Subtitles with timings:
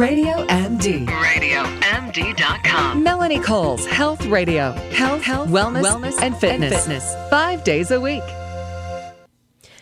[0.00, 1.04] Radio MD.
[1.06, 3.02] RadioMD.com.
[3.02, 4.72] Melanie Cole's Health Radio.
[4.92, 6.72] Health, health, wellness, wellness and, fitness.
[6.72, 7.14] and fitness.
[7.28, 8.22] Five days a week.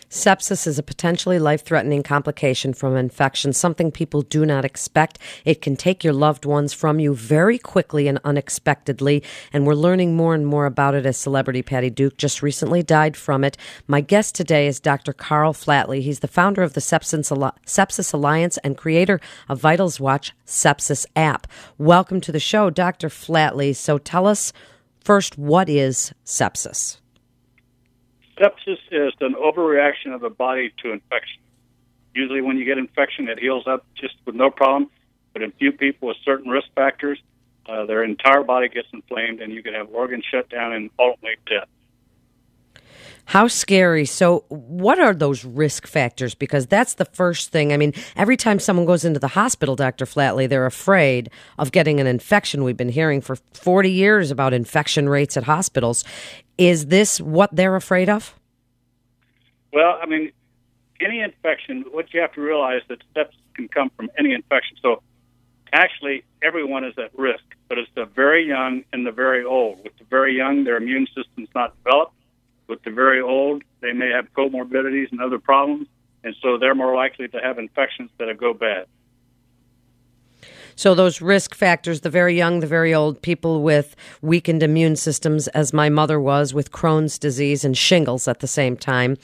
[0.09, 5.19] Sepsis is a potentially life threatening complication from infection, something people do not expect.
[5.45, 9.21] It can take your loved ones from you very quickly and unexpectedly,
[9.53, 13.15] and we're learning more and more about it as celebrity Patty Duke just recently died
[13.15, 13.55] from it.
[13.85, 15.13] My guest today is Dr.
[15.13, 16.01] Carl Flatley.
[16.01, 21.45] He's the founder of the Sepsis Alliance and creator of Vitals Watch Sepsis app.
[21.77, 23.09] Welcome to the show, Dr.
[23.09, 23.75] Flatley.
[23.75, 24.53] So tell us
[25.03, 26.97] first, what is sepsis?
[28.39, 31.41] Sepsis is an overreaction of the body to infection.
[32.15, 34.89] Usually, when you get infection, it heals up just with no problem.
[35.33, 37.19] But in few people with certain risk factors,
[37.67, 41.67] uh, their entire body gets inflamed, and you can have organ shutdown and ultimately death.
[43.25, 44.05] How scary.
[44.05, 46.33] So, what are those risk factors?
[46.33, 47.71] Because that's the first thing.
[47.71, 50.05] I mean, every time someone goes into the hospital, Dr.
[50.05, 51.29] Flatley, they're afraid
[51.59, 52.63] of getting an infection.
[52.63, 56.03] We've been hearing for 40 years about infection rates at hospitals.
[56.59, 58.37] Is this what they're afraid of?
[59.71, 60.33] Well, I mean,
[60.99, 64.75] any infection, what you have to realize that sepsis can come from any infection.
[64.81, 65.01] So
[65.71, 69.81] actually, everyone is at risk, but it's the very young and the very old.
[69.85, 72.13] With the very young, their immune system's not developed.
[72.67, 75.87] With the very old, they may have comorbidities and other problems,
[76.25, 78.85] and so they're more likely to have infections that go bad.
[80.79, 85.49] So those risk factors, the very young, the very old, people with weakened immune systems,
[85.49, 89.17] as my mother was with Crohn's disease and shingles at the same time.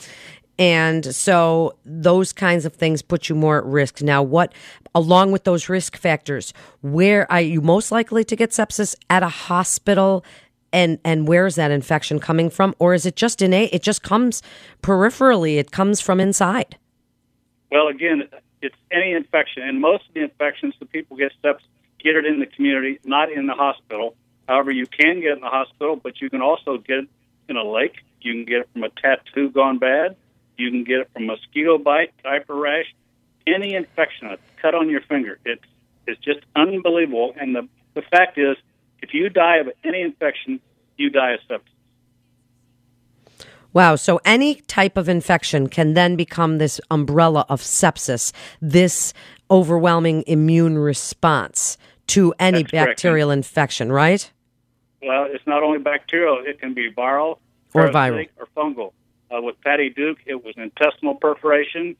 [0.59, 4.01] And so those kinds of things put you more at risk.
[4.01, 4.51] Now, what,
[4.93, 9.29] along with those risk factors, where are you most likely to get sepsis at a
[9.29, 10.25] hospital?
[10.73, 12.75] And, and where is that infection coming from?
[12.79, 13.69] Or is it just innate?
[13.71, 14.41] It just comes
[14.81, 16.77] peripherally, it comes from inside.
[17.71, 18.23] Well, again,
[18.65, 21.61] it's any infection, and most of the infections the people get sepsis
[22.05, 24.15] get it in the community, not in the hospital.
[24.47, 27.09] However, you can get it in the hospital, but you can also get it
[27.49, 27.95] in a lake.
[28.21, 30.15] You can get it from a tattoo gone bad.
[30.55, 32.93] You can get it from mosquito bite, diaper rash,
[33.47, 35.39] any infection, a cut on your finger.
[35.45, 35.65] It's
[36.07, 37.33] it's just unbelievable.
[37.39, 38.55] And the the fact is,
[39.01, 40.59] if you die of any infection,
[40.97, 41.74] you die of sepsis.
[43.75, 43.97] Wow.
[43.97, 48.31] So any type of infection can then become this umbrella of sepsis,
[48.61, 49.13] this
[49.51, 51.77] overwhelming immune response
[52.07, 52.89] to any That's correct.
[52.91, 54.31] bacterial infection, right?
[55.01, 57.39] Well, it's not only bacterial, it can be viral,
[57.73, 58.93] Or parasitic, or fungal.
[59.29, 61.97] Uh, with Patty Duke, it was intestinal perforation.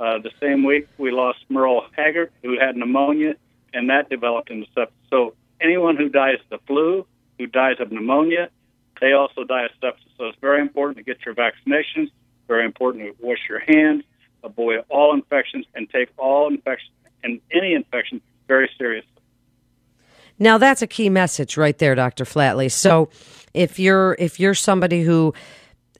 [0.00, 3.34] Uh, the same week, we lost Merle Haggard, who had pneumonia,
[3.74, 4.92] and that developed into sepsis.
[5.10, 7.06] So anyone who dies of the flu,
[7.38, 8.48] who dies of pneumonia,
[9.00, 10.10] they also die of sepsis.
[10.16, 12.10] So it's very important to get your vaccinations.
[12.46, 14.04] Very important to wash your hands,
[14.42, 16.92] avoid all infections, and take all infections
[17.22, 19.10] and any infection very seriously.
[20.38, 22.24] Now that's a key message right there, Dr.
[22.24, 22.70] Flatley.
[22.70, 23.10] So
[23.54, 25.34] if you're if you're somebody who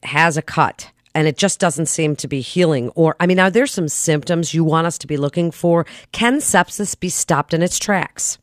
[0.05, 3.51] has a cut and it just doesn't seem to be healing or I mean are
[3.51, 5.87] there some symptoms you want us to be looking for?
[6.13, 8.39] Can sepsis be stopped in its tracks?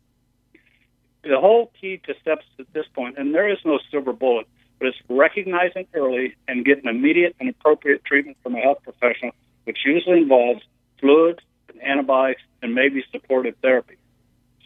[1.30, 4.48] The whole key to sepsis at this point, and there is no silver bullet,
[4.80, 9.32] but it's recognizing early and getting immediate and appropriate treatment from a health professional,
[9.64, 10.62] which usually involves
[11.00, 13.96] fluids and antibiotics and maybe supportive therapy.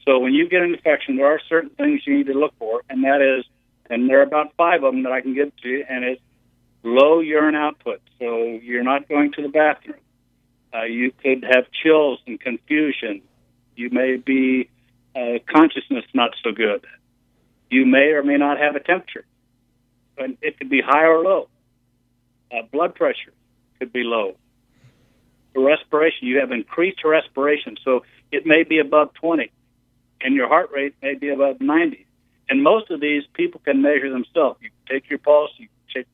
[0.06, 2.82] So when you get an infection, there are certain things you need to look for,
[2.90, 3.46] and that is,
[3.90, 6.22] and there are about five of them that I can give to you, and it's
[6.84, 8.02] low urine output.
[8.20, 10.00] So you're not going to the bathroom.
[10.74, 13.22] Uh, you could have chills and confusion.
[13.76, 14.70] You may be
[15.16, 16.86] uh, consciousness not so good.
[17.70, 19.26] You may or may not have a temperature,
[20.18, 21.48] and it could be high or low.
[22.52, 23.34] Uh, blood pressure
[23.78, 24.36] could be low.
[25.56, 29.52] Respiration, you have increased respiration, so it may be above 20,
[30.22, 32.06] and your heart rate may be above 90.
[32.50, 34.60] And most of these people can measure themselves.
[34.62, 36.08] You take your pulse, you check,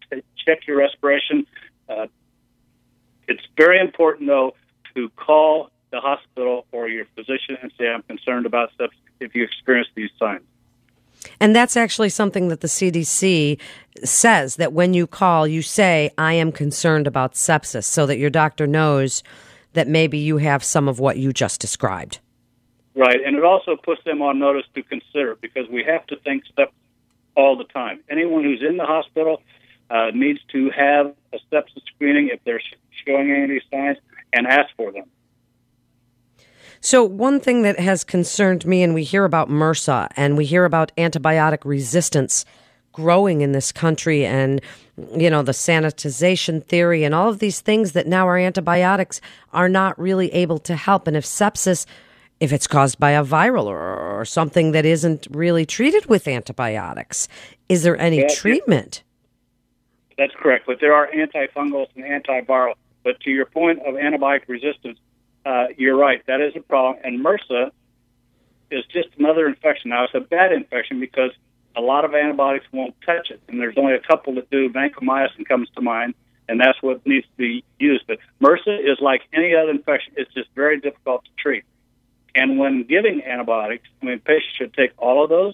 [0.45, 1.45] check your respiration.
[1.87, 2.07] Uh,
[3.27, 4.55] it's very important, though,
[4.95, 9.43] to call the hospital or your physician and say, I'm concerned about sepsis if you
[9.43, 10.43] experience these signs.
[11.39, 13.59] And that's actually something that the CDC
[14.03, 18.29] says that when you call, you say, I am concerned about sepsis, so that your
[18.29, 19.23] doctor knows
[19.73, 22.19] that maybe you have some of what you just described.
[22.95, 23.19] Right.
[23.25, 26.71] And it also puts them on notice to consider because we have to think sepsis
[27.35, 28.01] all the time.
[28.09, 29.41] Anyone who's in the hospital
[29.89, 32.61] uh, needs to have a sepsis screening if they're
[33.05, 33.97] showing any of these signs
[34.33, 35.05] and ask for them.
[36.85, 40.65] So, one thing that has concerned me, and we hear about MRSA and we hear
[40.65, 42.45] about antibiotic resistance
[42.91, 44.61] growing in this country, and,
[45.17, 49.19] you know, the sanitization theory and all of these things that now our antibiotics
[49.51, 51.07] are not really able to help.
[51.07, 51.87] And if sepsis
[52.39, 57.27] if it's caused by a viral or, or something that isn't really treated with antibiotics.
[57.67, 59.01] Is there any Yeah, treatment?
[60.19, 62.75] That's correct, but there are antifungals and antiviral.
[63.03, 64.99] But to your point of antibiotic resistance,
[65.45, 66.21] uh, you're right.
[66.27, 67.01] That is a problem.
[67.03, 67.71] And MRSA
[68.71, 69.91] is just another infection.
[69.91, 71.31] Now, it's a bad infection because
[71.75, 74.69] a lot of antibiotics won't touch it, and there's only a couple that do.
[74.69, 76.15] Vancomycin comes to mind,
[76.47, 78.05] and that's what needs to be used.
[78.07, 81.63] But MRSA is like any other infection; it's just very difficult to treat.
[82.33, 85.53] And when giving antibiotics, I mean, patients should take all of those,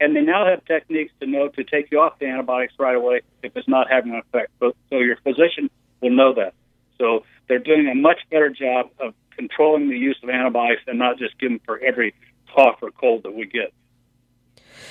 [0.00, 3.22] and they now have techniques to know to take you off the antibiotics right away
[3.42, 4.50] if it's not having an effect.
[4.60, 5.70] So, so your physician
[6.00, 6.54] will know that.
[6.98, 11.18] So they're doing a much better job of controlling the use of antibiotics and not
[11.18, 12.14] just giving for every
[12.54, 13.72] cough or cold that we get.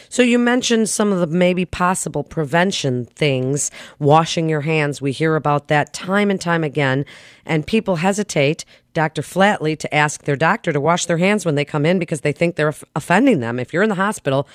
[0.10, 5.02] So you mentioned some of the maybe possible prevention things, washing your hands.
[5.02, 7.06] We hear about that time and time again,
[7.46, 9.22] and people hesitate, Dr.
[9.22, 12.34] Flatley, to ask their doctor to wash their hands when they come in because they
[12.34, 13.58] think they're offending them.
[13.58, 14.48] If you're in the hospital,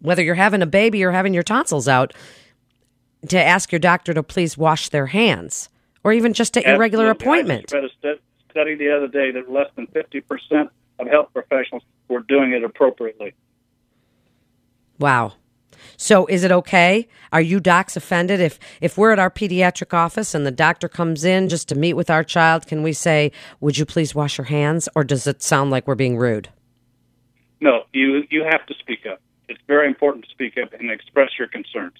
[0.00, 2.12] whether you're having a baby or having your tonsils out,
[3.28, 5.68] to ask your doctor to please wash their hands,
[6.04, 7.72] or even just at your regular appointment.
[8.56, 10.68] I just read a stu- study the other day that less than 50%
[10.98, 13.34] of health professionals were doing it appropriately.
[14.98, 15.34] Wow.
[15.96, 17.08] So is it okay?
[17.32, 21.24] Are you docs offended if if we're at our pediatric office and the doctor comes
[21.24, 24.46] in just to meet with our child, can we say, "Would you please wash your
[24.46, 26.48] hands?" or does it sound like we're being rude?
[27.60, 29.20] No, you you have to speak up.
[29.48, 31.98] It's very important to speak up and express your concerns.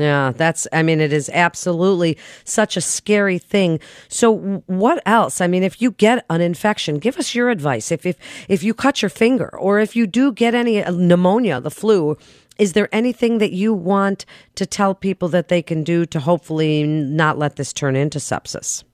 [0.00, 3.80] Yeah, that's I mean it is absolutely such a scary thing.
[4.08, 5.42] So what else?
[5.42, 7.92] I mean if you get an infection, give us your advice.
[7.92, 8.16] If if
[8.48, 12.16] if you cut your finger or if you do get any uh, pneumonia, the flu,
[12.58, 14.24] is there anything that you want
[14.54, 18.84] to tell people that they can do to hopefully not let this turn into sepsis?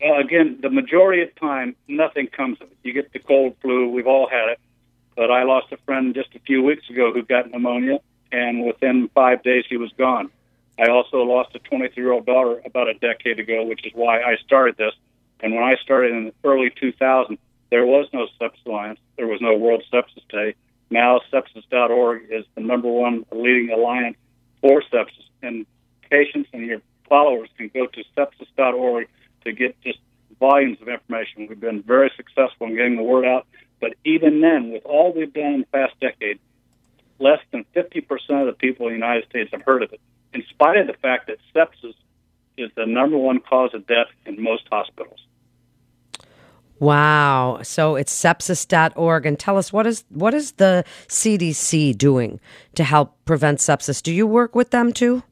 [0.00, 2.76] Well, again, the majority of time, nothing comes of it.
[2.84, 3.88] You get the cold flu.
[3.88, 4.60] We've all had it.
[5.16, 7.98] But I lost a friend just a few weeks ago who got pneumonia,
[8.32, 10.30] and within five days, he was gone.
[10.78, 14.22] I also lost a 23 year old daughter about a decade ago, which is why
[14.22, 14.94] I started this.
[15.40, 17.38] And when I started in the early 2000s,
[17.70, 18.98] there was no Sepsis Alliance.
[19.16, 20.54] There was no World Sepsis Day.
[20.90, 24.16] Now, sepsis.org is the number one leading alliance
[24.60, 25.24] for sepsis.
[25.42, 25.66] And
[26.10, 29.08] patients and your followers can go to sepsis.org
[29.44, 29.98] to get just
[30.38, 31.46] volumes of information.
[31.48, 33.46] We've been very successful in getting the word out.
[33.80, 36.38] But even then, with all we've done in the past decade,
[37.22, 38.04] less than 50%
[38.40, 40.00] of the people in the United States have heard of it,
[40.34, 41.94] in spite of the fact that sepsis
[42.58, 45.20] is the number one cause of death in most hospitals.
[46.78, 47.60] Wow.
[47.62, 52.40] So it's sepsis.org and tell us what is what is the CDC doing
[52.74, 54.02] to help prevent sepsis?
[54.02, 55.22] Do you work with them too?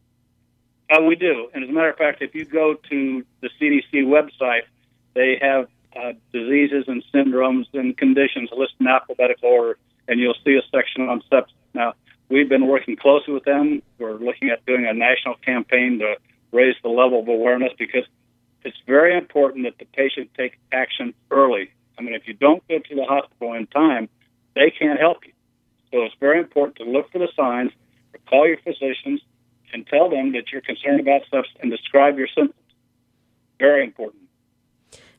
[0.89, 1.49] Uh, we do.
[1.53, 4.63] And as a matter of fact, if you go to the CDC website,
[5.15, 5.67] they have
[5.97, 11.09] uh, diseases and syndromes and conditions listed in alphabetical order, and you'll see a section
[11.09, 11.51] on sepsis.
[11.75, 11.95] Now,
[12.29, 13.83] we've been working closely with them.
[13.99, 16.17] We're looking at doing a national campaign to
[16.53, 18.05] raise the level of awareness because
[18.65, 21.71] it's very important that the patient take action early.
[21.99, 24.09] I mean, if you don't go to the hospital in time,
[24.55, 25.33] they can't help you.
[25.91, 27.73] So it's very important to look for the signs,
[28.29, 29.21] call your physicians,
[29.73, 32.55] and tell them that you're concerned about sepsis and describe your symptoms.
[33.59, 34.23] Very important.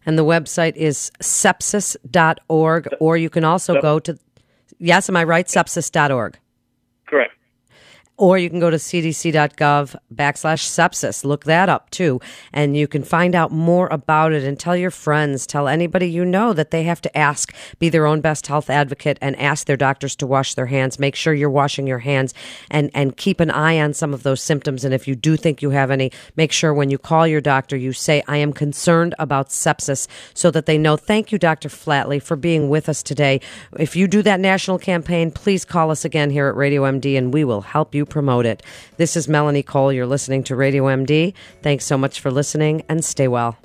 [0.06, 4.18] And the website is sepsis.org or you can also go to
[4.82, 5.46] Yes, am I right?
[5.46, 6.40] sepsis.org.
[7.08, 7.34] Correct.
[8.22, 11.26] Or you can go to cdc.gov backslash sepsis.
[11.26, 12.22] Look that up too.
[12.54, 16.24] And you can find out more about it and tell your friends, tell anybody you
[16.24, 19.76] know that they have to ask, be their own best health advocate and ask their
[19.76, 21.00] doctors to wash their hands.
[21.00, 22.36] Make sure you're washing your hands
[22.70, 24.86] and, and keep an eye on some of those symptoms.
[24.86, 27.76] And if you do think you have any, make sure when you call your doctor,
[27.76, 30.96] you say, I am concerned about sepsis so that they know.
[30.96, 31.70] Thank you, Dr.
[31.70, 33.42] Flatley, for being with us today.
[33.80, 37.34] If you do that national campaign, please call us again here at Radio MD and
[37.34, 38.62] we will help you promote it.
[38.98, 39.92] This is Melanie Cole.
[39.92, 41.34] You're listening to Radio MD.
[41.64, 43.58] Thanks so much for listening and stay well.